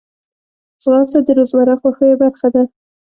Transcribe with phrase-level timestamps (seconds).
[0.83, 2.63] ځغاسته د روزمره خوښیو برخه ده